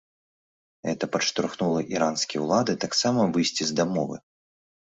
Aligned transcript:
Гэта 0.89 1.09
падштурхнула 1.15 1.83
іранскія 1.97 2.39
ўлады 2.47 2.73
таксама 2.87 3.29
выйсці 3.37 3.63
з 3.69 3.81
дамовы. 3.83 4.17